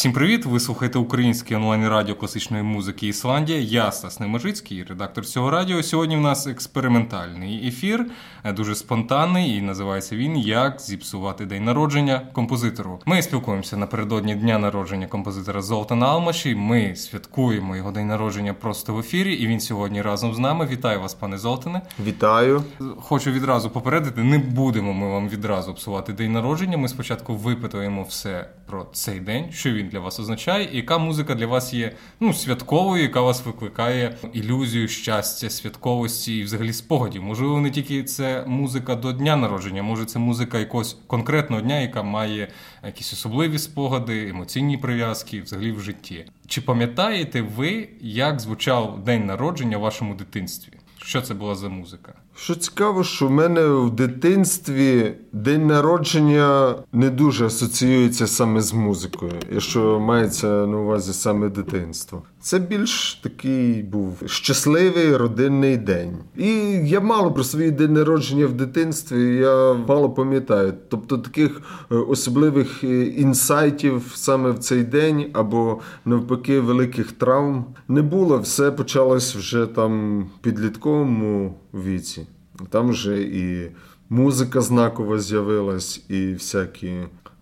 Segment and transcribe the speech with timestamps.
[0.00, 0.46] Всім привіт!
[0.46, 3.58] Ви слухаєте українське онлайн радіо класичної музики Ісландія.
[3.58, 5.82] Я Стас Немежицький, редактор цього радіо.
[5.82, 8.06] Сьогодні в нас експериментальний ефір,
[8.44, 13.00] е, дуже спонтанний, і називається він Як зіпсувати день народження композитору.
[13.06, 16.54] Ми спілкуємося напередодні дня народження композитора Золтана Алмаші.
[16.54, 20.66] Ми святкуємо його день народження просто в ефірі, і він сьогодні разом з нами.
[20.66, 21.82] Вітаю вас, пане Золтане.
[22.06, 22.64] Вітаю.
[23.00, 24.22] Хочу відразу попередити.
[24.22, 26.76] Не будемо ми вам відразу псувати день народження.
[26.76, 31.34] Ми спочатку випитуємо все про цей день, що він для вас означає, і яка музика
[31.34, 37.22] для вас є ну, святковою, яка вас викликає ілюзію щастя, святковості і взагалі спогадів.
[37.22, 42.02] Можливо, не тільки це музика до дня народження, може це музика якогось конкретного дня, яка
[42.02, 42.48] має
[42.84, 46.24] якісь особливі спогади, емоційні прив'язки, взагалі в житті.
[46.46, 50.72] Чи пам'ятаєте ви, як звучав день народження в вашому дитинстві?
[51.02, 52.14] Що це була за музика?
[52.42, 59.32] Що цікаво, що в мене в дитинстві день народження не дуже асоціюється саме з музикою,
[59.52, 62.22] якщо мається на увазі саме дитинство.
[62.40, 66.18] Це більш такий був щасливий родинний день.
[66.36, 66.48] І
[66.84, 70.74] я мало про свій день народження в дитинстві, я мало пам'ятаю.
[70.88, 78.02] Тобто таких е, особливих е, інсайтів саме в цей день, або навпаки, великих травм не
[78.02, 78.38] було.
[78.38, 82.26] Все почалось вже там підлітковому віці.
[82.70, 83.70] Там вже і
[84.08, 86.92] музика знакова з'явилась, і всякі.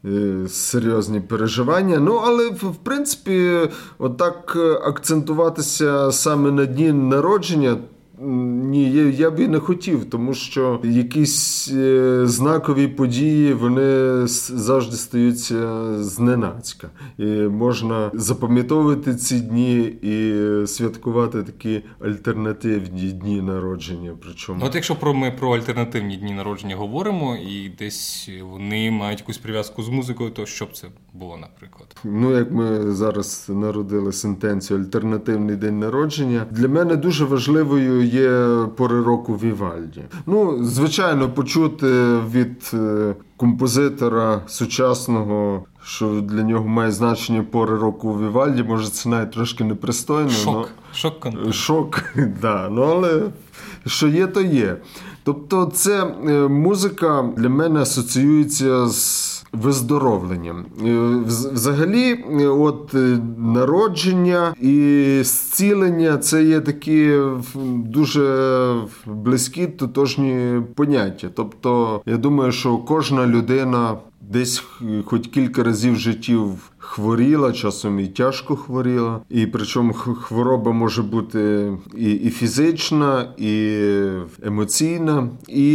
[0.04, 1.98] Е, серйозні переживання.
[1.98, 3.58] Ну, але в принципі,
[3.98, 7.76] отак акцентуватися саме на дні народження,
[8.20, 14.96] ні, я, я б і не хотів, тому що якісь е, знакові події вони завжди
[14.96, 16.90] стаються зненацька.
[17.18, 24.16] І можна запам'ятовувати ці дні і святкувати такі альтернативні дні народження.
[24.22, 29.38] Причому, от якщо про ми про альтернативні дні народження говоримо, і десь вони мають якусь
[29.38, 30.88] прив'язку з музикою, то що б це
[31.18, 31.96] було, наприклад?
[32.04, 39.02] Ну як ми зараз народили сентенцію альтернативний день народження, для мене дуже важливою є пори
[39.02, 40.02] року Вівальді.
[40.26, 41.86] Ну, звичайно, почути
[42.18, 45.64] від е, композитора сучасного.
[45.82, 50.30] Що для нього має значення пори року у Вівальді, може це навіть трошки непристойно.
[50.30, 50.66] Шок, но...
[50.94, 51.54] шок, контент.
[51.54, 52.02] Шок,
[52.42, 52.68] да.
[52.68, 53.22] Ну але
[53.86, 54.76] що є, то є.
[55.24, 60.64] Тобто, це е, музика для мене асоціюється з виздоровленням.
[60.86, 62.94] Е, взагалі, е, от
[63.38, 67.18] народження і зцілення це є такі
[67.74, 68.74] дуже
[69.06, 71.28] близькі, тотожні поняття.
[71.34, 74.64] Тобто, я думаю, що кожна людина десь
[75.04, 76.36] хоч кілька разів в житті
[76.88, 79.20] хворіла, часом і тяжко хворіла.
[79.30, 83.82] І причому хвороба може бути і і фізична, і
[84.42, 85.28] емоційна.
[85.48, 85.74] І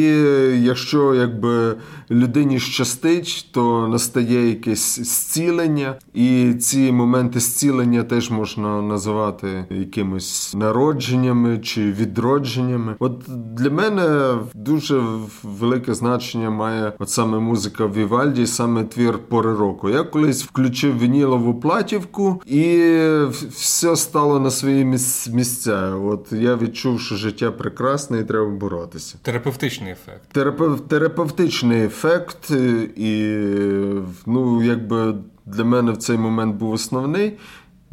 [0.61, 1.75] якщо якби
[2.11, 5.95] людині щастить, то настає якесь зцілення.
[6.13, 12.95] І ці моменти зцілення теж можна називати якимось народженнями чи відродженнями.
[12.99, 13.23] От
[13.53, 15.03] для мене дуже
[15.43, 19.89] велике значення має от саме музика Вівальді, саме твір пори року.
[19.89, 22.91] Я колись включив вінілову платівку, і
[23.49, 24.85] все стало на свої
[25.31, 25.95] місця.
[25.95, 29.17] От я відчув, що життя прекрасне і треба боротися.
[29.21, 30.21] Терапевтичний ефект.
[30.31, 30.79] Терапев...
[30.79, 32.51] Терапевтичний ефект,
[32.95, 33.37] і
[34.25, 35.15] ну, якби
[35.45, 37.37] для мене в цей момент був основний.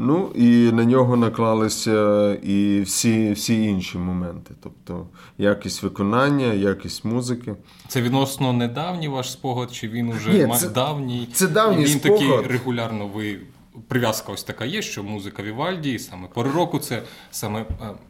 [0.02, 5.06] Ну і на нього наклалися і всі всі інші моменти, тобто
[5.38, 7.54] якість виконання, якість музики.
[7.88, 11.28] Це відносно недавній ваш спогад, чи він уже Ні, це, давній?
[11.32, 12.18] Це давній і він спогад.
[12.18, 13.40] такий регулярно ви.
[13.88, 17.66] Прив'язка ось така є, що музика Вівальді, саме пори року, це саме е,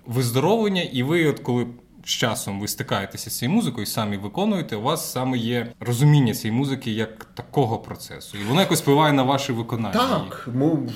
[0.07, 1.67] виздоровлення, і ви, от коли
[2.05, 6.59] з часом ви стикаєтеся з цією музикою самі виконуєте, у вас саме є розуміння цієї
[6.59, 9.93] музики як такого процесу, і воно якось впливає на ваше виконання.
[9.93, 10.89] Так, ну,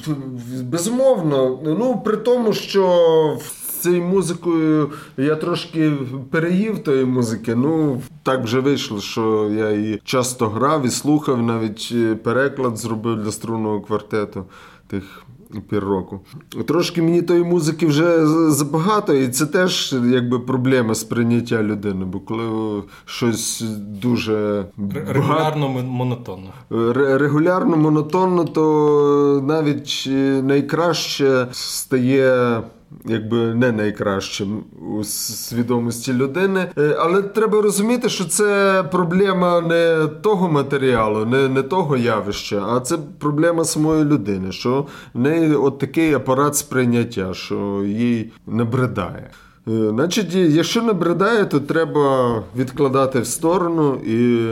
[0.62, 1.58] безумовно.
[1.64, 3.38] Ну при тому, що
[3.84, 5.92] цією музикою я трошки
[6.30, 7.54] переїв тої музики.
[7.54, 13.22] Ну так вже вийшло, що я її часто грав і слухав, навіть е, переклад зробив
[13.22, 14.44] для струнного квартету
[14.86, 15.24] тих
[15.60, 16.20] пір року.
[16.66, 22.82] Трошки мені тої музики вже забагато, і це теж якби проблема сприйняття людини, бо коли
[23.04, 23.64] щось
[24.02, 24.66] дуже
[25.08, 26.50] регулярно монотонно.
[26.94, 30.08] Регулярно монотонно, то навіть
[30.42, 32.62] найкраще стає
[33.04, 34.64] якби не найкращим
[34.96, 36.66] у свідомості людини.
[36.78, 42.80] Е, але треба розуміти, що це проблема не того матеріалу, не не того явища, а
[42.80, 49.30] це проблема самої людини, що в неї от такий апарат сприйняття, що їй набридає.
[49.68, 54.48] Е, значить, якщо набридає, то треба відкладати в сторону і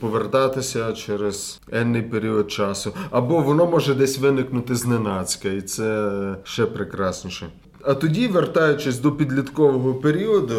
[0.00, 2.92] повертатися через енний період часу.
[3.10, 6.10] Або воно може десь виникнути зненацька, і це
[6.44, 7.46] ще прекрасніше.
[7.84, 10.54] А тоді, вертаючись до підліткового періоду,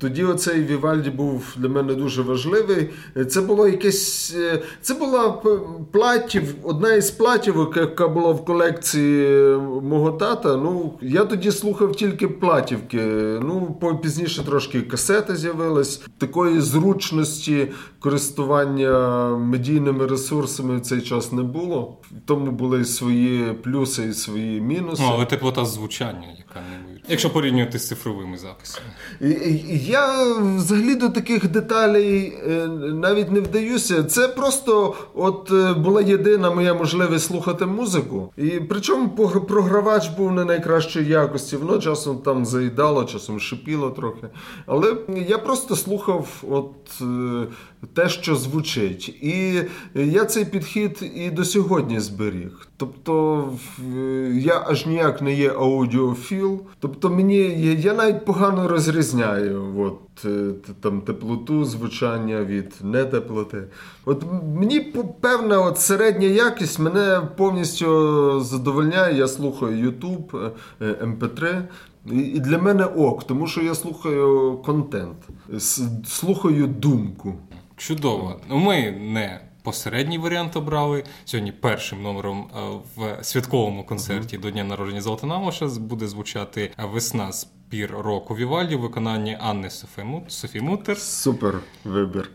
[0.00, 2.90] тоді оцей Вівальді був для мене дуже важливий.
[3.28, 4.34] Це було якесь.
[4.36, 5.42] Е, це була
[5.92, 10.56] платів, одна із платівок, яка була в колекції мого тата.
[10.56, 13.02] Ну, Я тоді слухав тільки платівки.
[13.42, 16.02] Ну, пізніше трошки касети з'явились.
[16.18, 17.68] Такої зручності
[18.00, 21.96] користування медійними ресурсами в цей час не було.
[22.24, 25.02] Тому були свої плюси і свої мінуси.
[25.02, 27.00] Ну, але теплота звучання, яка неймовірна.
[27.08, 28.86] Якщо порівнювати з цифровими записами.
[29.70, 34.04] Я взагалі до таких деталей е, навіть не вдаюся.
[34.04, 38.32] Це просто от е, була єдина моя можливість слухати музику.
[38.36, 39.08] І причому
[39.48, 41.56] програвач був не найкращої якості.
[41.56, 44.28] Воно часом там заїдало, часом шипіло трохи.
[44.66, 44.96] Але
[45.28, 47.46] я просто слухав от е,
[47.94, 49.08] те, що звучить.
[49.08, 49.62] І
[49.94, 52.68] я цей підхід і до сьогодні зберіг.
[52.76, 53.44] Тобто
[54.32, 56.60] я аж ніяк не є аудіофіл.
[56.80, 57.36] Тобто мені
[57.82, 60.50] я навіть погано розрізняю от, е,
[60.80, 63.64] там теплоту звучання від нетеплоти.
[64.04, 64.24] От
[64.54, 64.80] мені
[65.20, 69.18] певна от середня якість мене повністю задовольняє.
[69.18, 70.50] Я слухаю YouTube,
[70.80, 71.46] MP3.
[71.46, 71.68] Е,
[72.10, 75.16] і для мене ок, тому що я слухаю контент,
[76.04, 77.34] слухаю думку.
[77.86, 78.40] Чудово.
[78.48, 81.04] Ну, ми не посередній варіант обрали.
[81.24, 82.60] Сьогодні першим номером е,
[82.96, 88.80] в святковому концерті до Дня народження Золотонамоша буде звучати весна з пір року Вівальді в
[88.80, 89.70] виконанні Анни
[90.28, 90.98] Софі Мутер.
[90.98, 92.30] Супер вибір.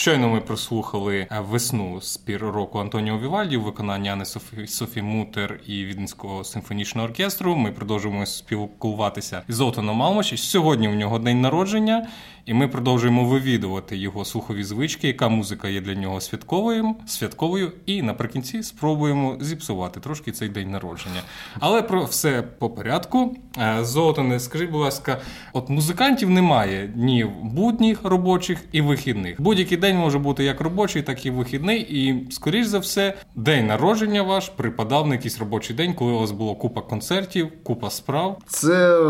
[0.00, 5.60] Щойно ми прослухали весну з пір року Антоніо Вівальді в виконанні Ани Софі, Софі Мутер
[5.66, 7.56] і Віденського симфонічного оркестру.
[7.56, 10.36] Ми продовжуємо спілкуватися з Отоном Малмаші.
[10.36, 12.06] Сьогодні у нього день народження,
[12.46, 18.02] і ми продовжуємо вивідувати його слухові звички, яка музика є для нього святковою, святковою, і
[18.02, 21.20] наприкінці спробуємо зіпсувати трошки цей день народження.
[21.58, 23.36] Але про все по порядку.
[23.58, 25.20] Е, Золотане, скажіть, будь ласка,
[25.52, 29.40] от музикантів немає днів будніх робочих і вихідних.
[29.40, 31.80] Будь-який день може бути як робочий, так і вихідний.
[31.80, 36.30] І, скоріш за все, день народження ваш припадав на якийсь робочий день, коли у вас
[36.30, 38.38] було купа концертів, купа справ.
[38.46, 39.00] Це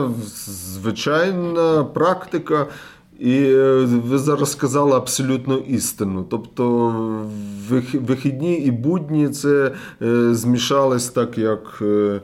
[0.47, 2.67] звичайна практика.
[3.19, 6.27] І е, ви зараз сказали абсолютно істину.
[6.31, 6.91] Тобто
[7.95, 9.73] вихідні і будні це
[10.03, 12.21] е, змішались так, як Е,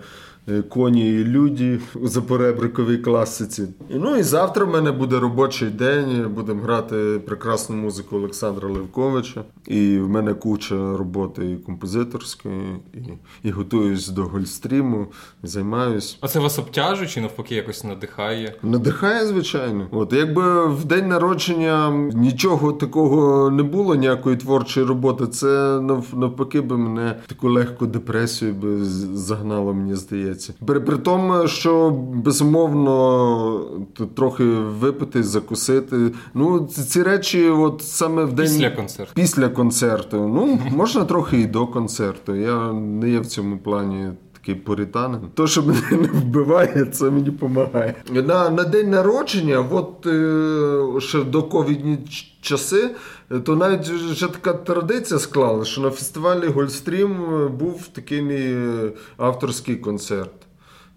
[0.68, 3.68] коні і люди у заперебриковій класиці.
[3.90, 6.26] Ну і завтра в мене буде робочий день.
[6.34, 9.44] Будемо грати прекрасну музику Олександра Левковича.
[9.66, 12.60] І в мене куча роботи і композиторської,
[12.94, 12.98] і
[13.42, 15.06] і готуюсь до гольстріму,
[15.42, 16.18] займаюсь.
[16.20, 18.54] А це вас обтяжує чи навпаки якось надихає?
[18.62, 19.86] Надихає, звичайно.
[19.90, 25.80] От якби в день народження нічого такого не було, ніякої творчої роботи, це
[26.14, 30.66] навпаки би мене таку легку депресію би загнало, мені здається здається.
[30.66, 33.60] При, при тому, що безумовно
[34.14, 36.12] трохи випити, закусити.
[36.34, 39.12] Ну, ці речі, от саме в день після концерту.
[39.14, 40.16] Після концерту.
[40.16, 42.34] Ну, можна трохи і до концерту.
[42.34, 44.10] Я не є в цьому плані.
[44.46, 45.20] Такий порітанин.
[45.34, 47.94] То, що мене не вбиває, це мені допомагає.
[48.10, 51.98] На на день народження, от е, ще до ковідні
[52.40, 52.90] часи,
[53.44, 57.16] то навіть вже така традиція склала, що на фестивалі Гольстрім
[57.58, 58.56] був такий мій
[59.16, 60.32] авторський концерт.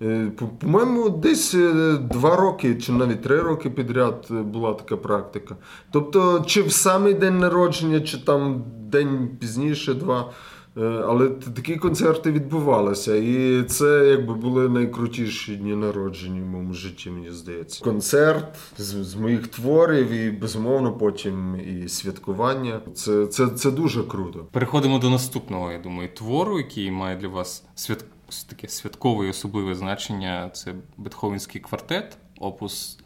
[0.02, 5.56] Е, по-моєму, десь е, два роки чи навіть три роки підряд була така практика.
[5.92, 10.32] Тобто, чи в самий день народження, чи там день пізніше два.
[10.80, 17.10] Е, але такі концерти відбувалися, і це якби були найкрутіші дні народження в моєму житті,
[17.10, 17.84] мені здається.
[17.84, 22.82] Концерт з, з моїх творів, і безумовно потім і святкування.
[22.94, 24.46] Це, це, Це дуже круто.
[24.52, 28.06] Переходимо до наступного, я думаю, твору, який має для вас свят...
[28.50, 30.50] таке святкове і особливе значення.
[30.54, 33.00] Це Бетховенський квартет, опус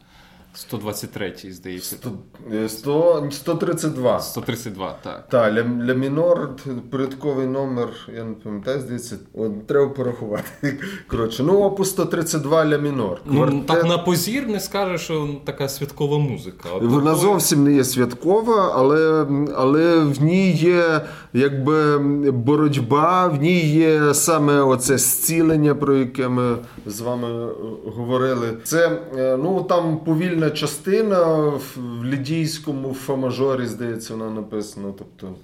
[0.54, 1.96] 123, здається.
[2.68, 4.20] 100, 132.
[4.20, 5.24] 132, так.
[5.28, 6.50] Так, ля, ля мінор,
[6.90, 10.44] порядковий номер, я не пам'ятаю, здається, от, треба порахувати.
[11.06, 13.20] Коротше, ну опус 132 ля мінор.
[13.26, 16.68] Ну, Так на позір не скаже, що така святкова музика.
[16.74, 17.22] От Вона такої...
[17.22, 21.00] зовсім не є святкова, але але в ній є
[21.32, 21.98] якби
[22.30, 26.56] боротьба, в ній є саме оце зцілення, про яке ми
[26.86, 27.48] з вами е,
[27.96, 28.48] говорили.
[28.64, 31.20] Це е, ну там повільно фінальна частина
[31.76, 34.92] в лідійському фа-мажорі, здається, вона написана.
[34.98, 35.34] Тобто,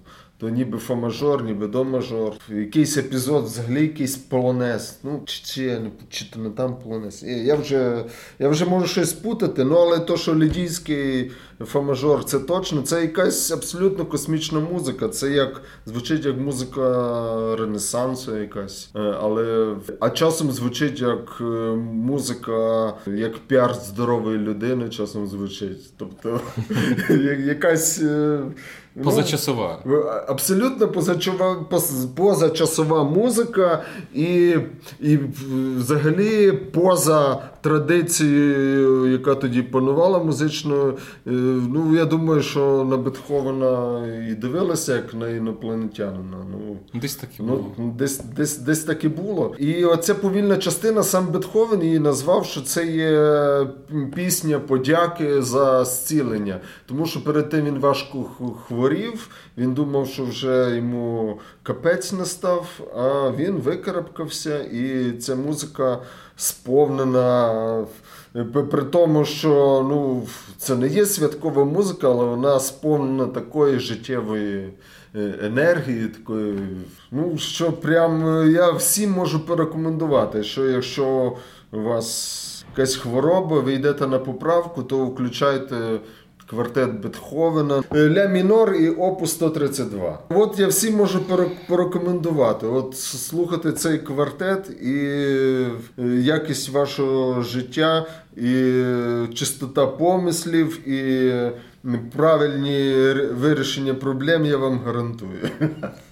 [0.41, 2.33] то ніби фа-мажор, ніби до-мажор.
[2.49, 4.99] Якийсь епізод, взагалі якийсь полонез.
[5.03, 5.81] Ну, чи чи,
[6.11, 7.23] чи то не там полонез.
[7.23, 8.05] Я вже
[8.39, 11.31] я вже можу щось спутати, ну але то, що лідійський
[11.61, 15.09] фа-мажор, це точно, це якась абсолютно космічна музика.
[15.09, 18.91] Це як звучить як музика Ренесансу якась.
[18.97, 21.45] Е, але а часом звучить як е,
[21.85, 25.93] музика, як піар здорової людини, часом звучить.
[25.97, 26.41] Тобто
[27.47, 28.03] якась.
[29.01, 29.79] Ну, позачасова.
[29.85, 31.65] Ну, абсолютно позачасова,
[32.17, 33.83] позачасова музика,
[34.15, 34.57] і
[35.01, 35.19] і
[35.77, 40.99] взагалі поза традицією, яка тоді панувала музичною.
[41.25, 46.37] Ну, я думаю, що на Бетховена і дивилася, як на інопланетянина.
[46.51, 47.73] Ну, Десь так і ну, було.
[47.79, 49.55] Ну, десь, десь, десь так і було.
[49.59, 53.67] І оця повільна частина, сам Бетховен її назвав, що це є
[54.15, 56.61] пісня подяки за зцілення.
[56.87, 58.23] Тому що перед тим він важко
[58.67, 65.99] хворів, він думав, що вже йому капець настав, а він викарабкався, і ця музика
[66.41, 67.85] сповнена.
[68.71, 70.23] При тому, що ну,
[70.59, 74.73] це не є святкова музика, але вона сповнена такої життєвої
[75.17, 76.59] е, енергії, такої,
[77.11, 81.37] ну, що прям я всім можу порекомендувати, що якщо
[81.73, 86.01] у вас якась хвороба, ви йдете на поправку, то включайте
[86.51, 90.19] квартет Бетховена, е, Ля мінор і опус 132.
[90.29, 91.21] От я всім можу
[91.69, 92.67] порекомендувати.
[92.67, 95.71] От слухати цей квартет і е,
[96.21, 98.75] якість вашого життя, і
[99.35, 101.33] чистота помислів, і
[102.17, 102.95] правильні
[103.41, 105.39] вирішення проблем я вам гарантую.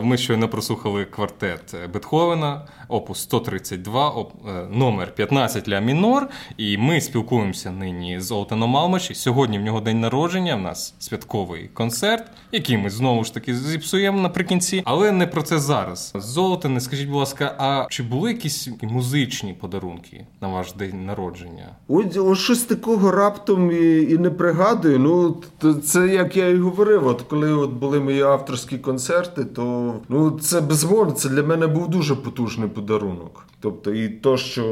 [0.00, 6.28] Ми щойно прослухали квартет Бетховена, опус 132, оп, е, номер 15 ля мінор.
[6.56, 9.14] І ми спілкуємося нині з Олтаном Малмаші.
[9.14, 10.56] Сьогодні в нього день народження.
[10.56, 15.58] В нас святковий концерт, який ми знову ж таки зіпсуємо наприкінці, але не про це
[15.58, 16.12] зараз.
[16.14, 21.66] Золотане, скажіть, будь ласка, а чи були якісь музичні подарунки на ваш день народження?
[21.88, 24.98] Ось, ось щось такого раптом і, і не пригадую.
[24.98, 25.36] Ну
[25.74, 27.06] це як я і говорив.
[27.06, 31.88] От коли от були мої авторські концерти, то ну це безумовно, це для мене був
[31.90, 33.46] дуже потужний подарунок.
[33.60, 34.64] Тобто, і то, що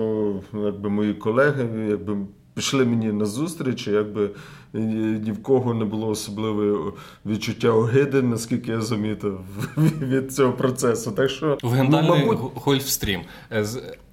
[0.52, 2.16] якби мої колеги, якби.
[2.54, 4.30] Пішли мені на зустріч, якби
[4.80, 6.92] ні в кого не було особливого
[7.26, 9.40] відчуття огиди, наскільки я замітив
[10.00, 11.12] від цього процесу.
[11.12, 12.52] Так що легендарний ну, мабуть...
[12.54, 13.20] Гольфстрім.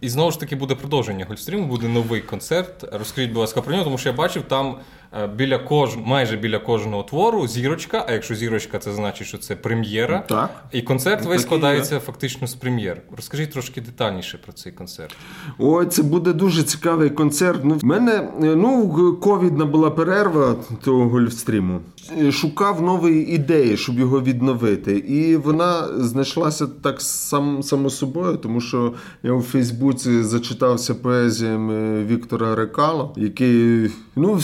[0.01, 2.89] І знову ж таки буде продовження Гольфстріму, буде новий концерт.
[2.91, 4.75] Розкажіть, будь ласка, про нього, тому що я бачив там
[5.21, 5.97] Е, біля кож...
[6.05, 8.05] майже біля кожного твору зірочка.
[8.07, 10.19] А якщо зірочка, це значить, що це прем'єра.
[10.19, 10.49] Так.
[10.71, 13.01] І концерт ну, весь складається фактично з прем'єр.
[13.15, 15.15] Розкажіть трошки детальніше про цей концерт.
[15.59, 17.61] Ой, це буде дуже цікавий концерт.
[17.63, 20.52] Ну, в мене е, ну ковідна була перерва
[20.83, 21.79] того гольфстріму.
[22.21, 24.97] Е, шукав нової ідеї, щоб його відновити.
[24.97, 32.55] І вона знайшлася так сам само собою, тому що я у Фейсбуці зачитався поезіями Віктора
[32.55, 34.39] Рекала, який ну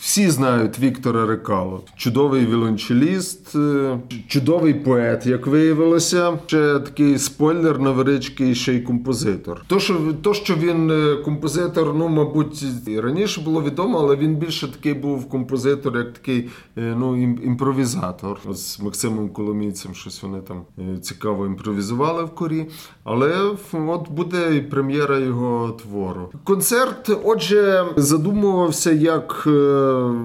[0.00, 1.82] всі знають Віктора Рекало.
[1.96, 6.38] Чудовий віолончеліст, е, чудовий поет, як виявилося.
[6.46, 9.62] Ще такий спойлер невеличкий, ще й композитор.
[9.66, 14.36] То, що то, що він е, композитор, ну мабуть, і раніше було відомо, але він
[14.36, 18.38] більше такий був композитор, як такий е, ну, імпровізатор.
[18.50, 20.62] З Максимом Коломійцем щось вони там
[21.00, 22.66] цікаво імпровізували в корі.
[23.12, 23.32] Але
[23.72, 26.28] от буде і прем'єра його твору.
[26.44, 29.48] Концерт, отже, задумувався як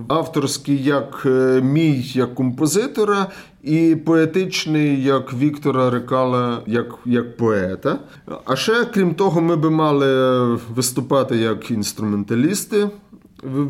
[0.08, 3.28] авторський як е, мій як композитора,
[3.64, 8.00] і поетичний як Віктора Рекала, як як поета.
[8.46, 12.90] А ще, крім того, ми би мали виступати як інструменталісти.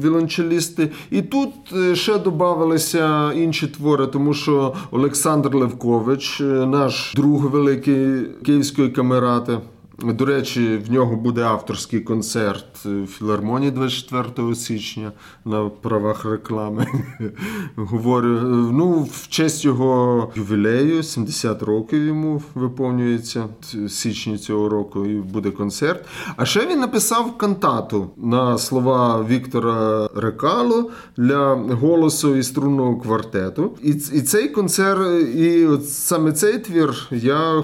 [0.03, 0.91] Вілончелісти.
[1.11, 8.25] І тут е, ще додавалися інші твори, тому що Олександр Левкович, е, наш друг великий
[8.45, 9.57] київської камерати.
[10.03, 15.11] До речі, в нього буде авторський концерт в філармонії 24 січня
[15.45, 16.87] на правах реклами.
[17.75, 18.39] Говорю,
[18.73, 25.51] ну, в честь його ювілею, 70 років йому виповнюється в січні цього року, і буде
[25.51, 26.05] концерт.
[26.35, 33.77] А ще він написав кантату на слова Віктора Рекало для голосу і струнного квартету.
[33.83, 37.63] І і цей концерт, і от саме цей твір я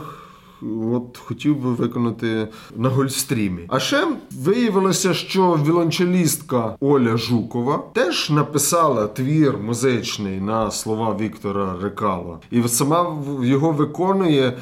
[0.93, 3.62] от хотів би виконати на гольстрімі.
[3.68, 12.39] А ще виявилося, що вілончелістка Оля Жукова теж написала твір музичний на слова Віктора Рекала,
[12.51, 14.57] і сама його виконує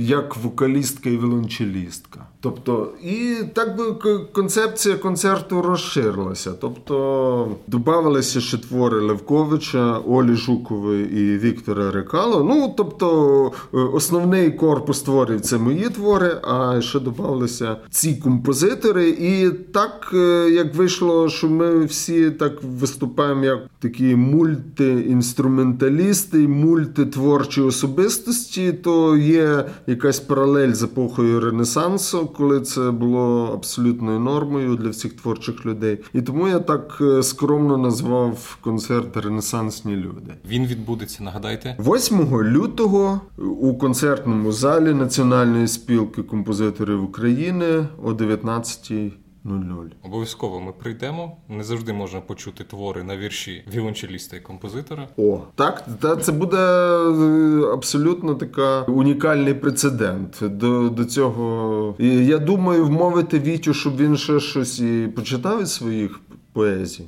[0.00, 2.26] як вокалістка і вілончелістка.
[2.42, 3.84] Тобто, і так би
[4.32, 6.52] концепція концерту розширилася.
[6.60, 12.44] Тобто додавалися ще твори Левковича, Олі Жукової і Віктора Рекало.
[12.44, 19.08] Ну тобто, е, основний корпус творів це мої твори, а ще додавалися ці композитори.
[19.08, 28.72] І так е, як вийшло, що ми всі так виступаємо як такі мультиінструменталісти, мультитворчі особистості,
[28.72, 35.66] то є якась паралель з епохою Ренесансу коли це було абсолютною нормою для всіх творчих
[35.66, 35.98] людей.
[36.12, 40.34] І тому я так е, скромно назвав концерт Ренесансні люди.
[40.48, 43.20] Він відбудеться, нагадайте, 8 лютого
[43.60, 48.92] у концертному залі Національної спілки композиторів України о 19
[49.44, 49.90] 0-0.
[50.02, 51.36] Обов'язково ми прийдемо.
[51.48, 55.08] Не завжди можна почути твори на вірші віолончеліста і композитора.
[55.16, 60.38] О, так та це буде е, абсолютно така унікальний прецедент.
[60.42, 66.20] До до цього я думаю, вмовити Вітю, щоб він ще щось і почитав із своїх
[66.52, 67.04] поезій.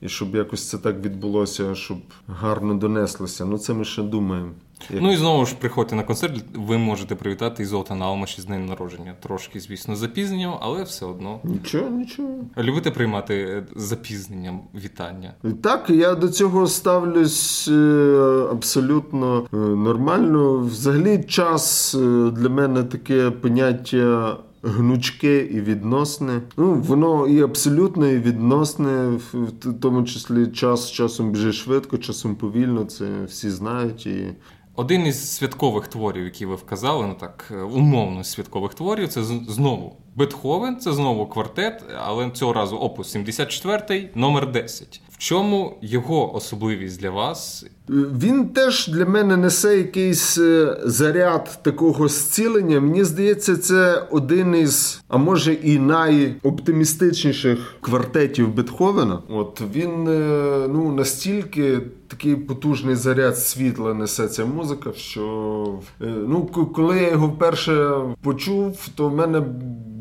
[0.00, 1.98] І щоб якось це так відбулося, щоб
[2.28, 3.44] гарно донеслося.
[3.44, 4.50] Ну це ми ще думаємо.
[4.90, 5.02] Як...
[5.02, 8.66] Ну і знову ж приходьте на концерт, ви можете привітати і Золота Наумаші з днем
[8.66, 9.14] народження.
[9.22, 11.40] Трошки, звісно, запізненням, але все одно.
[11.44, 12.28] Нічого, нічого.
[12.58, 15.34] Любите приймати е, запізненням вітання?
[15.62, 20.58] Так, я до цього ставлюсь е, абсолютно е, нормально.
[20.58, 21.94] Взагалі, час
[22.32, 26.40] для мене таке поняття гнучке і відносне.
[26.56, 32.84] Ну, воно і абсолютно і відносне, в тому числі час часом біже швидко, часом повільно.
[32.84, 34.06] Це всі знають.
[34.06, 34.32] І...
[34.76, 39.96] Один із святкових творів, які ви вказали, ну так е, умовно святкових творів, це знову
[40.16, 45.00] Бетховен, це знову квартет, але цього разу опус 74, номер 10.
[45.10, 47.66] В чому його особливість для вас?
[47.88, 52.80] Він теж для мене несе якийсь е, заряд такого зцілення.
[52.80, 59.18] Мені здається, це один із, а може і найоптимістичніших квартетів Бетховена.
[59.28, 66.44] От він е, ну настільки такий потужний заряд світла несе ця музика, що е, ну
[66.74, 67.92] коли я його вперше
[68.22, 69.42] почув, то в мене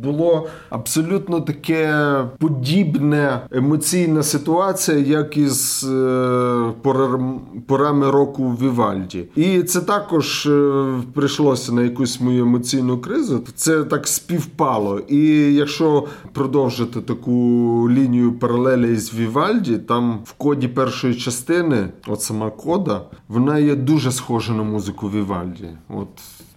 [0.06, 6.72] було абсолютно таке подібне емоційна ситуація, як із е,
[7.68, 9.26] порами року в Вівальді.
[9.36, 13.44] І це також е, прийшлося на якусь мою емоційну кризу.
[13.56, 15.00] Це так співпало.
[15.00, 16.04] І якщо
[16.34, 17.32] продовжити таку
[17.92, 24.12] лінію паралелі з Вівальді, там в коді першої частини, от сама кода, вона є дуже
[24.12, 25.70] схожа на музику Вівальді.
[25.90, 26.08] От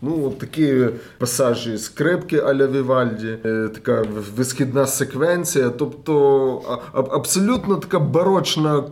[0.03, 0.89] Ну, от такі
[1.19, 4.05] пасажі скрипки аля Вівальді, е, така
[4.37, 8.85] висхідна секвенція, тобто абсолютно така барочна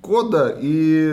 [0.00, 1.08] кода і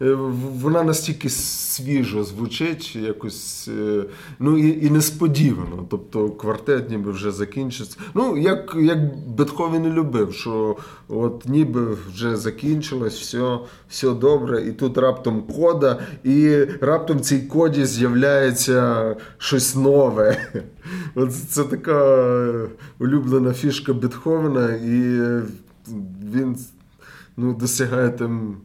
[0.00, 4.04] вона настільки свіжо звучить, якось е,
[4.38, 5.86] ну і несподівано.
[5.90, 7.98] Тобто квартет ніби вже закінчиться.
[8.14, 10.76] Ну, як як Бетховен і любив, що
[11.08, 17.38] от ніби вже закінчилось, все все добре, і тут раптом кода, і раптом в цій
[17.38, 20.36] коді з'являється щось нове.
[21.14, 22.68] От Це така
[22.98, 25.20] улюблена фішка Бетховена, і
[26.32, 26.56] він
[27.36, 28.56] ну, досягає там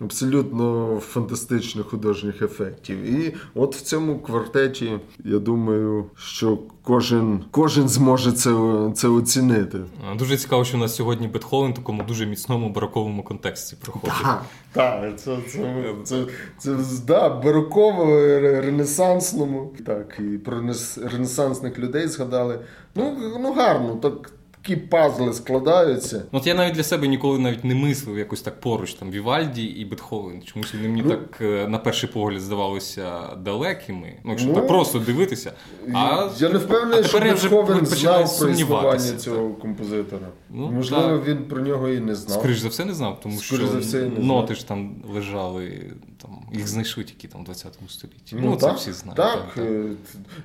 [0.00, 3.02] абсолютно фантастичних художніх ефектів.
[3.02, 8.50] І от в цьому квартеті я думаю, що кожен кожен зможе це
[8.94, 9.78] це оцінити.
[10.18, 14.16] Дуже цікаво, що у нас сьогодні Бетховен в такому дуже міцному бароковому контексті проходить.
[14.22, 16.24] Так, так, це це, це,
[16.58, 18.06] це, це да, бароково,
[18.40, 19.72] ренесансному.
[19.86, 20.60] Так, і про
[20.96, 22.60] ренесансних людей згадали.
[22.94, 24.32] Ну, ну гарно, так
[24.62, 26.22] такі пазли складаються.
[26.32, 29.84] От я навіть для себе ніколи навіть не мислив якось так поруч там Вівальді і
[29.84, 30.42] Бетховен.
[30.42, 34.12] Чомусь вони мені ну, так е, на перший погляд здавалися далекими.
[34.24, 35.52] Ну, якщо ну, так просто дивитися.
[35.94, 40.28] А я не впевнений, що Бетховен знав про існування цього композитора.
[40.50, 41.28] Ну, Можливо, так.
[41.28, 42.38] він про нього і не знав.
[42.38, 45.82] Скоріше за все не знав, тому Скоріш що все, не ноти ж там лежали,
[46.22, 48.36] там їх знайшли тільки там в 20 столітті.
[48.36, 49.16] Ну, ну це всі знають.
[49.16, 49.64] Так, так, так.
[49.64, 49.90] Е,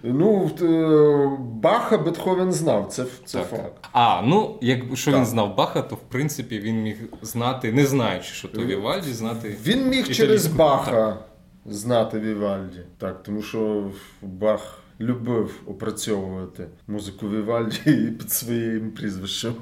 [0.03, 3.87] ну е, Баха Бетховен знав, це це факт.
[3.91, 8.47] А, ну якщо він знав Баха, то в принципі він міг знати, не знаючи, що
[8.47, 9.57] то Вівальді, знати.
[9.63, 11.17] Він міг через Баха
[11.65, 12.81] знати Вівальді.
[12.97, 19.53] Так, тому що Бах любив опрацьовувати музику Вівальді під своїм прізвищем.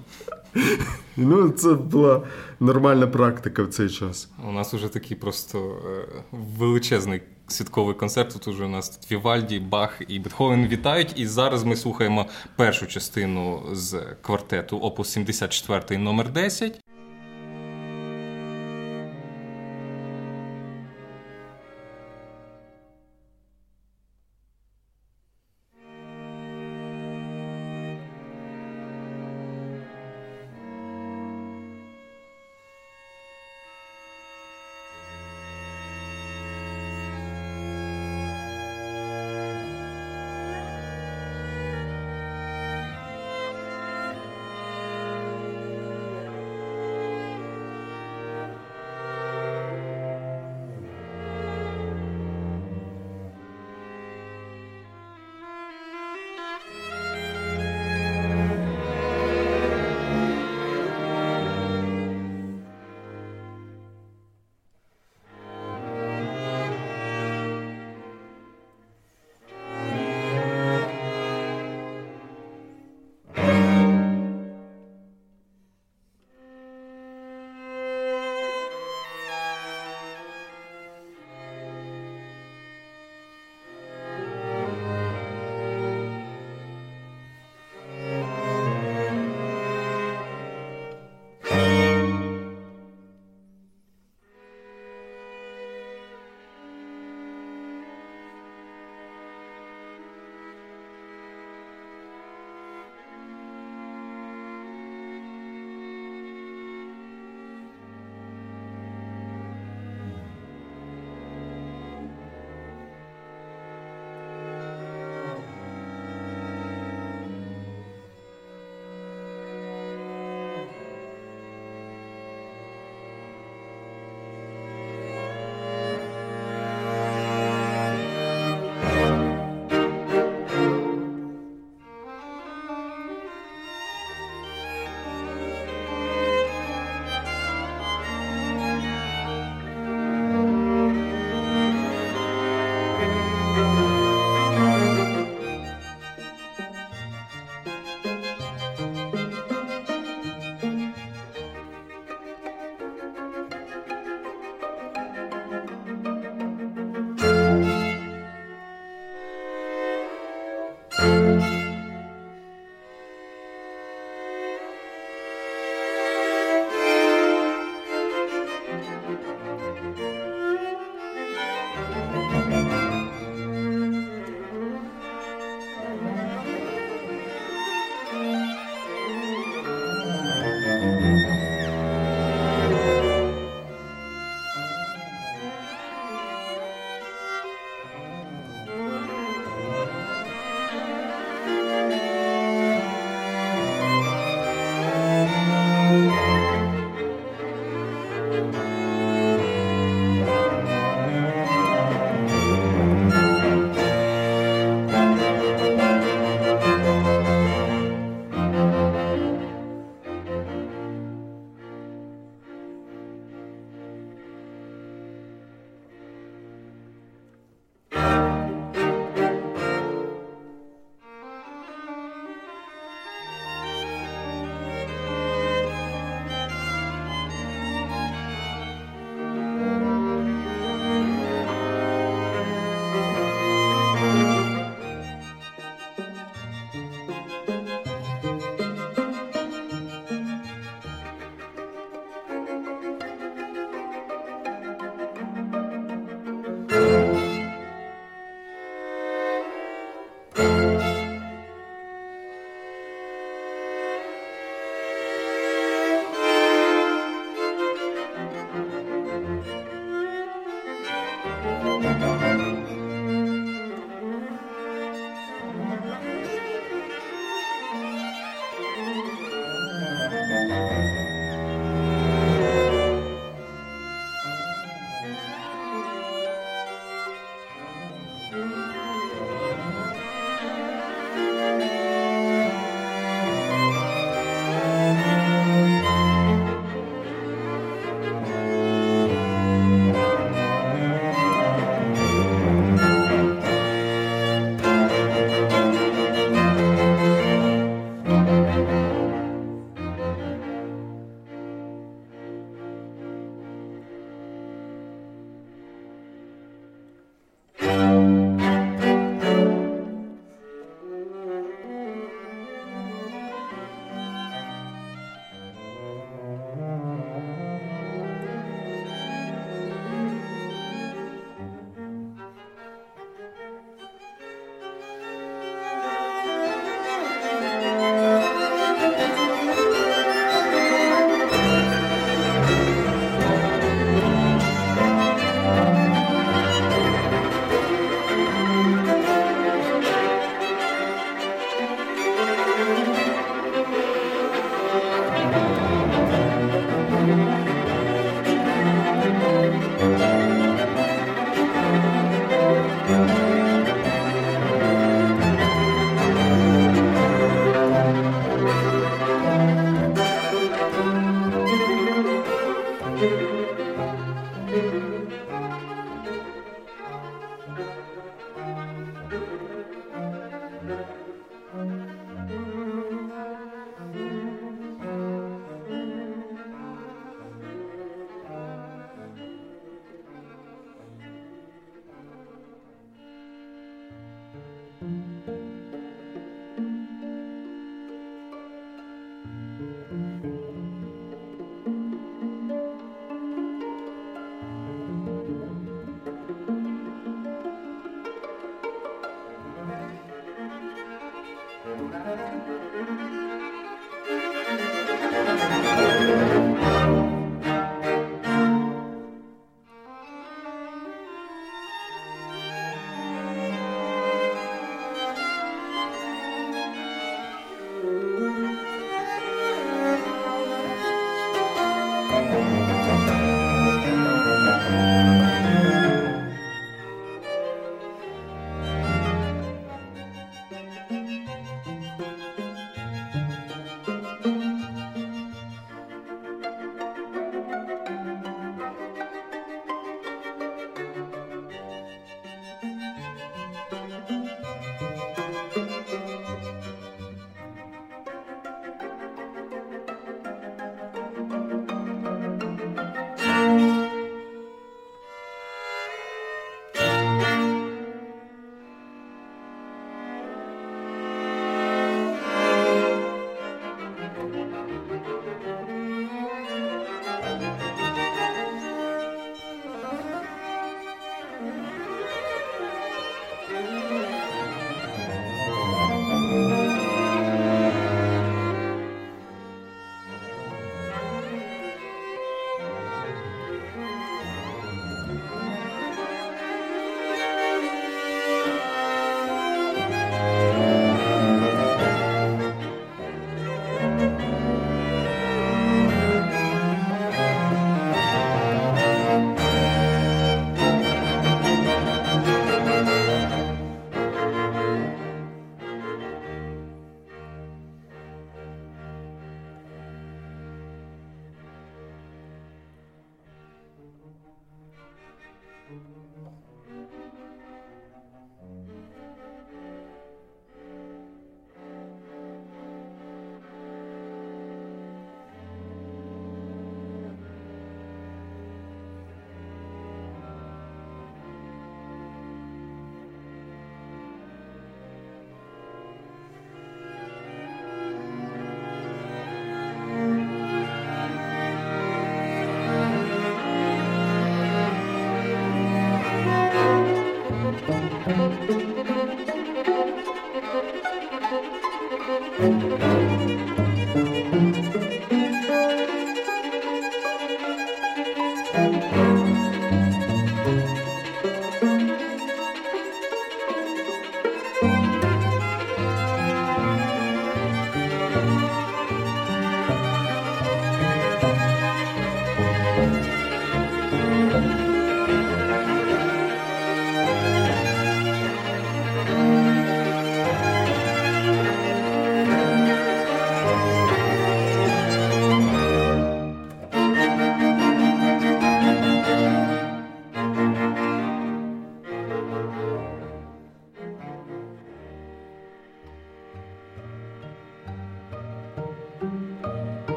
[1.18, 2.22] Ну, це була
[2.60, 4.30] нормальна практика в цей час.
[4.50, 8.34] У нас вже такий просто е, величезний святковий концерт.
[8.34, 11.14] Тут уже у нас тут Вівальді, Бах і Бетховен вітають.
[11.16, 12.26] І зараз ми слухаємо
[12.56, 16.83] першу частину з квартету Опус 74 номер 10.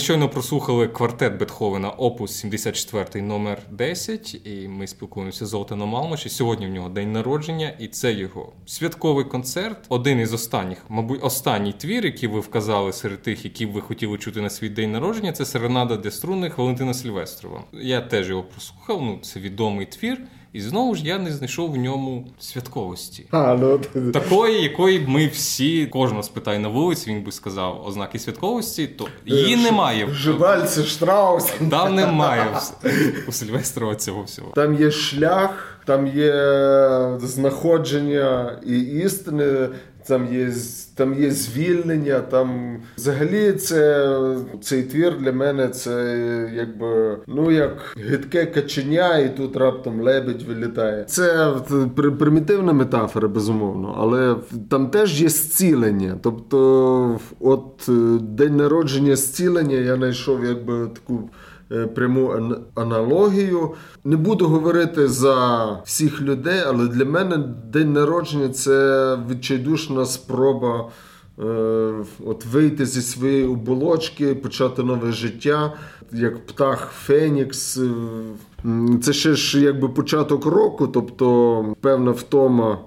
[0.00, 6.28] Ми щойно прослухали квартет Бетховена Опус 74 номер 10 і ми спілкуємося з Золтаном Малмаші.
[6.28, 9.78] Сьогодні в нього день народження, і це його святковий концерт.
[9.88, 14.18] Один із останніх, мабуть, останній твір, який ви вказали серед тих, які б ви хотіли
[14.18, 15.32] чути на свій день народження.
[15.32, 17.64] Це серенада для струнних Валентина Сильвестрова.
[17.72, 19.02] Я теж його прослухав.
[19.02, 20.18] Ну, це відомий твір.
[20.52, 23.26] І знову ж я не знайшов в ньому святковості.
[23.30, 23.80] А, ну...
[24.12, 29.06] Такої, якої б ми всі, кожного спитає на вулиці, він би сказав ознаки святковості, то
[29.26, 30.08] її Ш- немає.
[30.12, 31.52] Жибальце, Штраус.
[31.70, 32.60] Там немає
[33.28, 34.52] у Сильвестрова цього всього.
[34.54, 36.32] Там є шлях, там є
[37.20, 39.68] знаходження і істини,
[40.06, 40.52] там є,
[40.94, 42.20] там є звільнення.
[42.20, 44.08] Там взагалі це
[44.62, 45.92] цей твір для мене це
[46.54, 51.04] якби ну як гидке каченя, і тут раптом лебедь вилітає.
[51.04, 51.52] Це
[51.96, 54.36] при- примітивна метафора, безумовно, але
[54.70, 56.18] там теж є зцілення.
[56.22, 61.28] Тобто, от е, день народження зцілення я знайшов якби таку е,
[61.94, 62.32] пряму
[62.74, 63.70] аналогію.
[64.04, 67.36] Не буду говорити за всіх людей, але для мене
[67.72, 70.88] день народження це відчайдушна спроба.
[71.38, 71.92] е,
[72.26, 75.72] От вийти зі своєї оболочки, почати нове життя,
[76.12, 77.76] як птах Фенікс.
[77.78, 77.90] е,
[79.02, 82.78] Це ще ж якби початок року, тобто певна втома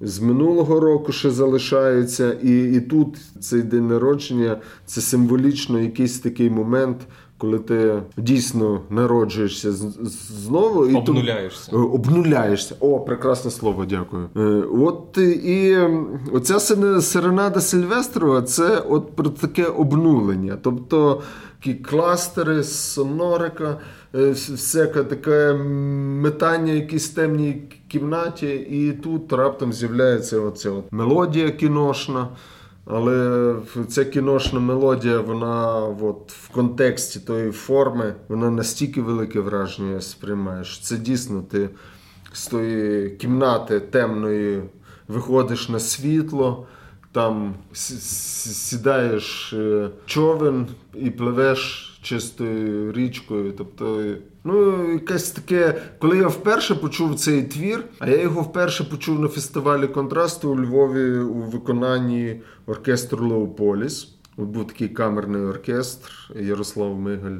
[0.00, 4.56] з минулого року ще залишається, і, і тут цей день народження
[4.86, 6.96] це символічно якийсь такий момент,
[7.40, 11.72] коли ти дійсно народжуєшся знову і Обнуляєшся.
[11.72, 12.74] Е, Обнуляєшся.
[12.80, 14.28] О, прекрасне слово, дякую.
[14.36, 14.40] Е,
[14.78, 15.78] От і
[16.32, 16.60] оця
[17.00, 20.58] серенада Сильвестрова це от про таке обнулення.
[20.62, 21.22] Тобто
[21.58, 23.78] такі кластери, сонорика,
[24.14, 25.52] е, всяке таке
[26.22, 32.28] метання в якійсь темній кімнаті, і тут раптом з'являється оця от мелодія кіношна.
[32.92, 33.54] Але
[33.88, 40.78] ця кіношна мелодія, вона от, в контексті тої форми, вона настільки велике враження сприймаєш.
[40.78, 41.68] Це дійсно ти
[42.32, 44.62] з тої кімнати темної
[45.08, 46.66] виходиш на світло,
[47.12, 53.52] там сідаєш е, човен і пливеш чистою річкою.
[53.52, 54.04] Тобто,
[54.44, 59.28] ну, якесь таке, коли я вперше почув цей твір, а я його вперше почув на
[59.28, 64.14] фестивалі контрасту у Львові у виконанні оркестру Леополіс.
[64.36, 67.38] Був такий камерний оркестр, Ярослав Мигаль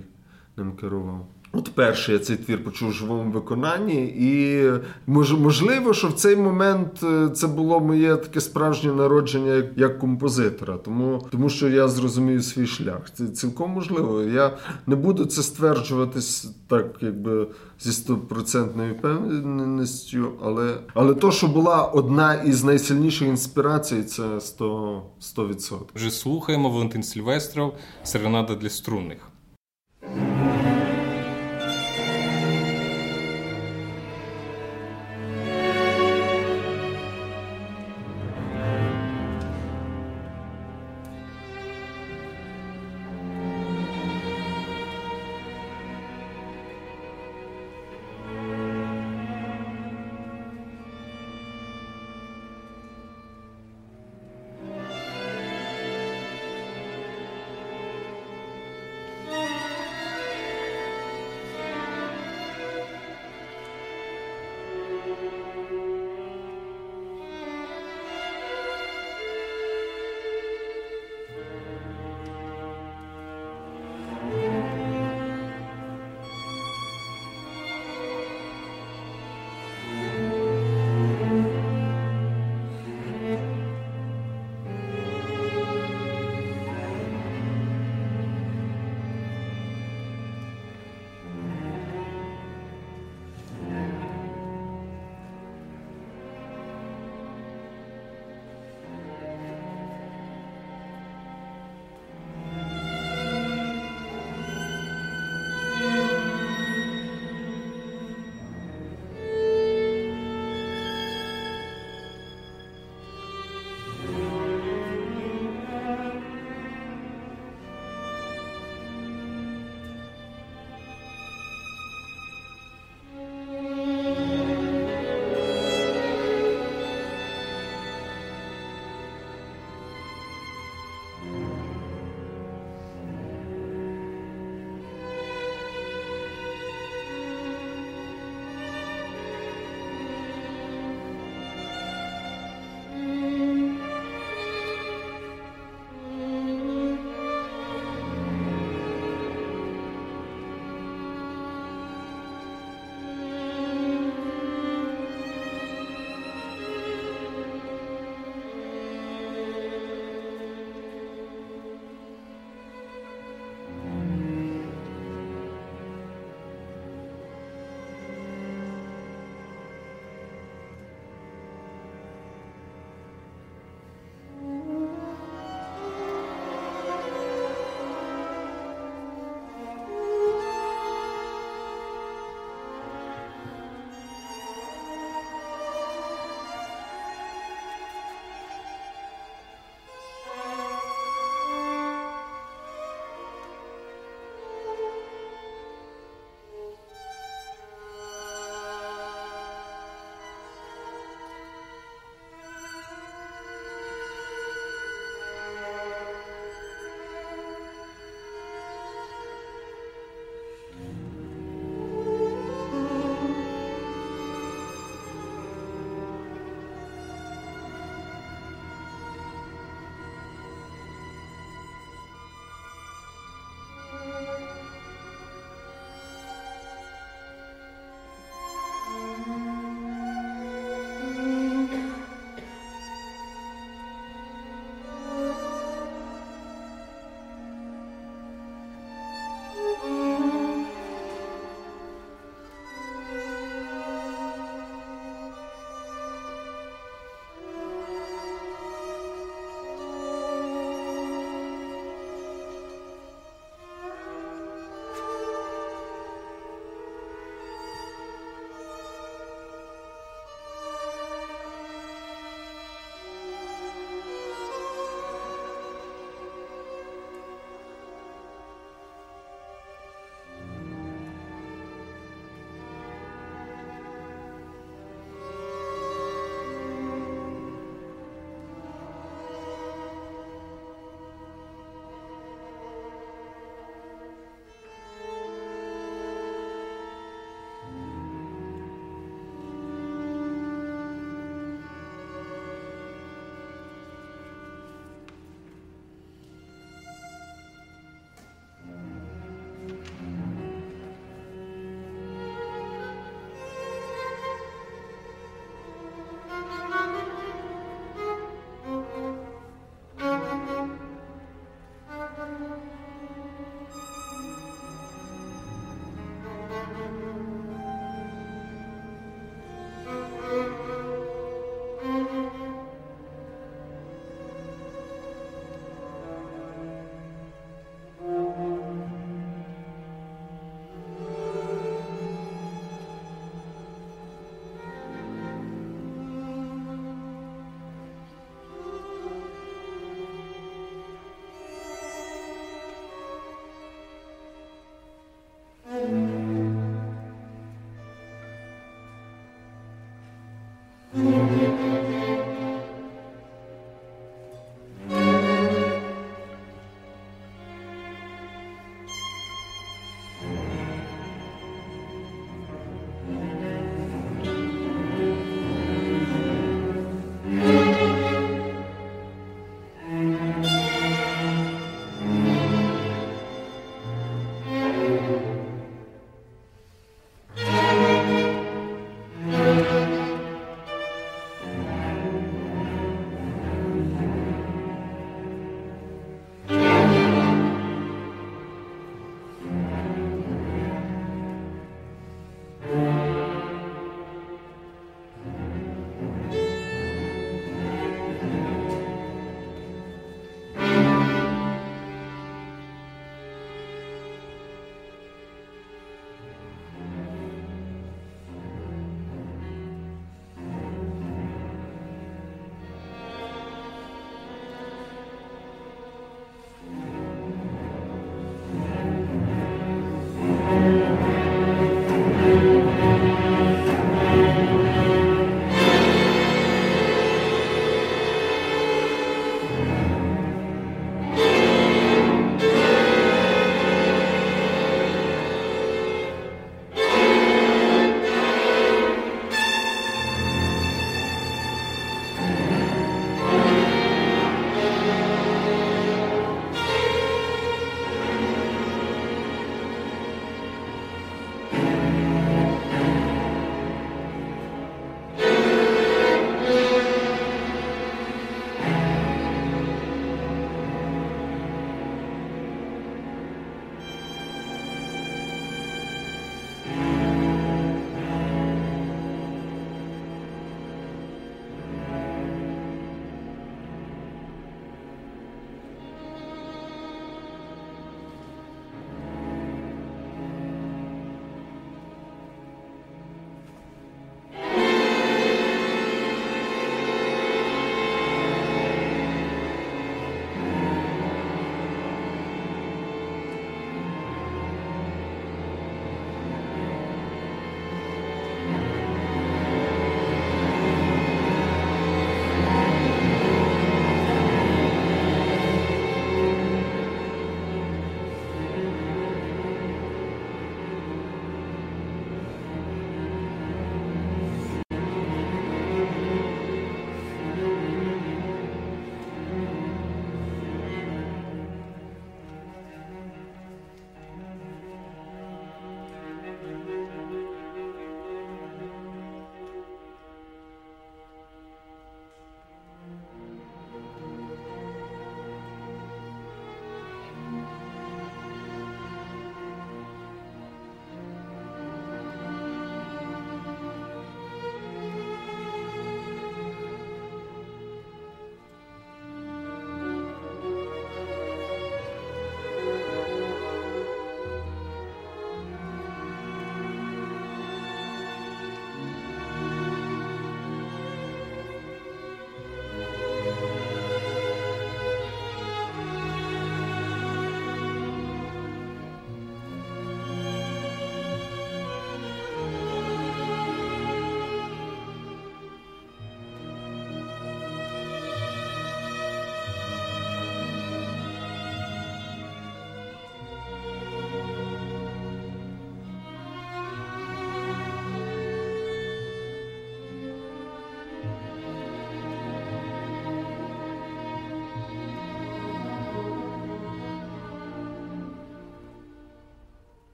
[0.56, 1.26] ним керував.
[1.52, 4.64] От перший я цей твір почув в живому виконанні, і
[5.06, 9.98] мож, можливо, що в цей момент е, це було моє таке справжнє народження як, як
[9.98, 13.10] композитора, тому, тому що я зрозумів свій шлях.
[13.14, 14.22] Це цілком можливо.
[14.22, 17.46] Я не буду це стверджувати с- так, якби
[17.80, 25.00] зі стопроцентною впевненістю, але, але то, що була одна із найсильніших інспірацій, це 100%.
[25.20, 25.78] 100%.
[25.94, 27.74] Вже слухаємо Валентин Сильвестров
[28.04, 29.18] Серенада для струнних.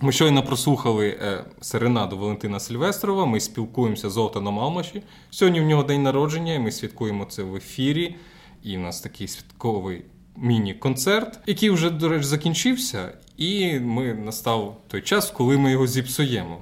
[0.00, 3.26] Ми щойно прослухали е, серенаду Валентина Сильвестрова.
[3.26, 5.02] Ми спілкуємося з Золтаном Алмаші.
[5.30, 8.16] Сьогодні в нього день народження, і ми святкуємо це в ефірі.
[8.62, 10.04] І в нас такий святковий
[10.36, 13.12] міні-концерт, який вже, до речі, закінчився.
[13.36, 16.58] І ми настав той час, коли ми його зіпсуємо.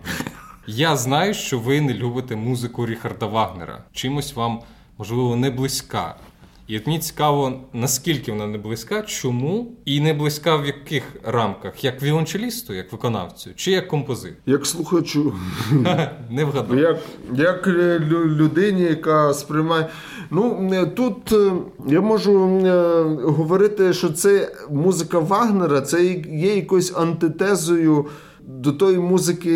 [0.67, 3.85] Я знаю, що ви не любите музику Ріхарда Вагнера.
[3.93, 4.61] Чимось вам,
[4.99, 6.17] можливо, не близька.
[6.69, 11.85] І от мені цікаво, наскільки вона не близька, чому і не близька в яких рамках,
[11.85, 14.37] як віолончелісту, як виконавцю, чи як композитор?
[14.47, 15.35] Як слухачу,
[16.31, 16.79] не вгадав.
[16.79, 16.99] Як
[17.35, 19.89] як людині, яка сприймає.
[20.31, 21.53] Ну тут е,
[21.89, 28.07] я можу е, говорити, що це музика Вагнера, це є якоюсь антитезою
[28.47, 29.51] до тої музики,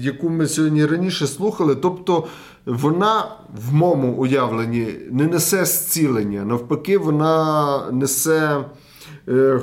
[0.00, 1.74] яку ми сьогодні раніше слухали.
[1.74, 2.26] Тобто
[2.66, 3.36] вона
[3.68, 8.64] в моєму уявленні не несе зцілення, навпаки, вона несе.
[9.28, 9.60] Е,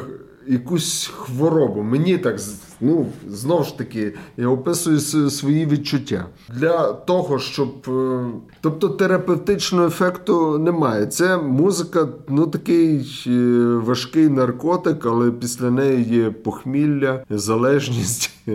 [0.47, 1.81] якусь хворобу.
[1.81, 2.39] Мені так
[2.81, 4.99] ну, знову ж таки, я описую
[5.29, 6.25] свої відчуття.
[6.53, 7.69] Для того, щоб.
[7.87, 8.25] Е,
[8.61, 11.05] тобто терапевтичного ефекту немає.
[11.05, 13.31] Це музика, ну такий е,
[13.75, 18.31] важкий наркотик, але після неї є похмілля, залежність.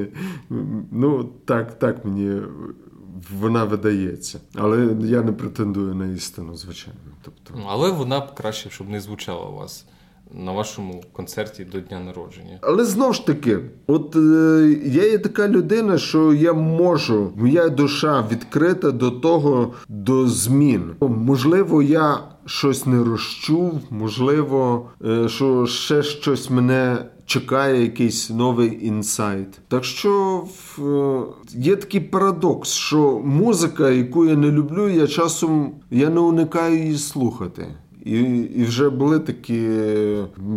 [0.92, 2.40] Ну, так, так мені.
[3.30, 7.01] Вона видається, але я не претендую на істину, звичайно.
[7.22, 9.86] Тобто, але вона б краще, щоб не звучала у вас
[10.35, 12.59] на вашому концерті до дня народження.
[12.61, 14.20] Але знову ж таки, от е,
[14.85, 20.82] я є така людина, що я можу, моя душа відкрита до того, до змін.
[21.01, 26.98] Можливо, я щось не розчув, можливо, е, що ще щось мене.
[27.27, 29.61] Чекає якийсь новий інсайт.
[29.69, 30.44] Так що
[30.78, 31.23] е,
[31.59, 36.98] є такий парадокс, що музика, яку я не люблю, я часом я не уникаю її
[36.98, 37.66] слухати.
[38.05, 38.20] І
[38.56, 39.68] і вже були такі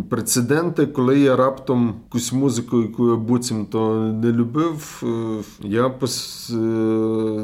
[0.09, 5.91] прецеденти, коли я раптом якусь музику, яку я буцімто не любив, е, я е,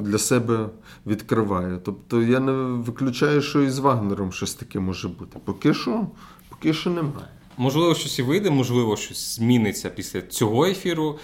[0.01, 0.69] для себе
[1.07, 1.79] відкриваю.
[1.83, 2.51] Тобто я не
[2.81, 5.39] виключаю, що і з Вагнером щось таке може бути.
[5.45, 6.07] Поки що,
[6.49, 7.27] поки що немає.
[7.57, 11.19] Можливо, щось і вийде, можливо, щось зміниться після цього ефіру.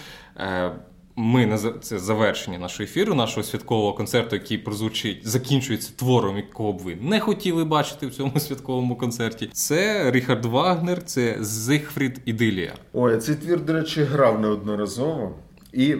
[1.18, 6.78] Ми на це завершення нашого ефіру, нашого святкового концерту, який прозвучить, закінчується твором, якого б
[6.78, 9.50] ви не хотіли бачити в цьому святковому концерті.
[9.54, 12.74] Це Ріхард Вагнер, це Зигфрід Ідилія.
[12.94, 15.32] Ой, цей твір, до речі, грав неодноразово.
[15.74, 15.96] І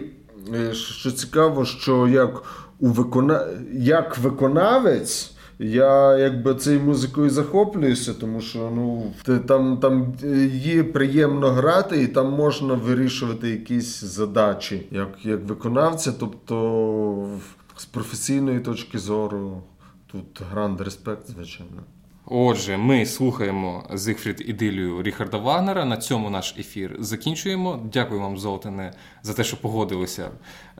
[0.54, 2.42] е, що цікаво, що як
[2.80, 3.46] у викона...
[3.72, 5.35] як виконавець.
[5.58, 9.12] Я якби цією музикою захоплююся, тому що ну
[9.46, 10.14] там там
[10.52, 16.12] її приємно грати, і там можна вирішувати якісь задачі, як як виконавця.
[16.20, 17.38] Тобто,
[17.76, 19.62] з професійної точки зору,
[20.06, 21.82] тут гранд респект, звичайно.
[22.28, 25.84] Отже, ми слухаємо Зигфрід Ідилію Ріхарда Вагнера.
[25.84, 27.80] На цьому наш ефір закінчуємо.
[27.92, 28.92] Дякую вам, Золотане,
[29.22, 30.30] за те, що погодилися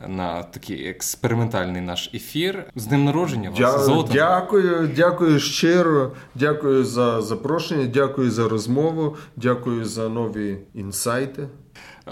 [0.09, 2.65] на такий експериментальний наш ефір.
[2.77, 4.15] З днем народження вас Дя- Золотане.
[4.15, 6.13] Дякую, дякую щиро.
[6.35, 11.49] Дякую за запрошення, дякую за розмову, дякую за нові інсайти.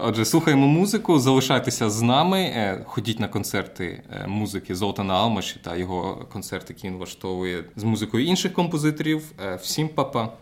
[0.03, 5.77] Отже, слухаємо музику, залишайтеся з нами, е, ходіть на концерти е, музики Золтана Алмаші та
[5.77, 9.33] його концерти, які він влаштовує з музикою інших композиторів.
[9.45, 10.33] Е, всім па-па!